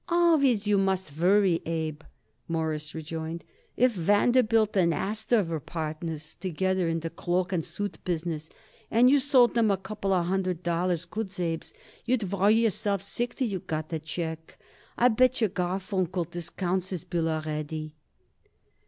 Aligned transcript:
"Always 0.09 0.65
you 0.65 0.79
must 0.79 1.15
worry, 1.15 1.61
Abe," 1.63 2.01
Morris 2.47 2.95
rejoined. 2.95 3.43
"If 3.77 3.91
Vanderbilt 3.91 4.75
and 4.75 4.95
Astor 4.95 5.43
was 5.43 5.61
partners 5.67 6.35
together 6.39 6.87
in 6.89 7.01
the 7.01 7.11
cloak 7.11 7.53
and 7.53 7.63
suit 7.63 7.99
business, 8.03 8.49
and 8.89 9.11
you 9.11 9.19
sold 9.19 9.55
'em 9.59 9.69
a 9.69 9.77
couple 9.77 10.11
of 10.11 10.25
hundred 10.25 10.63
dollars' 10.63 11.05
goods, 11.05 11.39
Abe, 11.39 11.61
you'd 12.03 12.31
worry 12.31 12.55
yourself 12.55 13.03
sick 13.03 13.35
till 13.35 13.47
you 13.47 13.59
got 13.59 13.93
a 13.93 13.99
check. 13.99 14.57
I 14.97 15.07
bet 15.07 15.39
yer 15.39 15.49
Garfunkel 15.49 16.31
discounts 16.31 16.89
his 16.89 17.03
bill 17.03 17.29
already." 17.29 17.93